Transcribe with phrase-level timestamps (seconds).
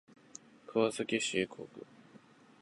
[0.65, 1.85] 川崎市幸区